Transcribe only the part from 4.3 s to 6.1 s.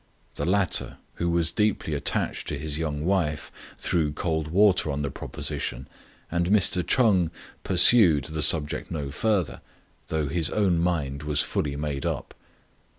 water on the proposition,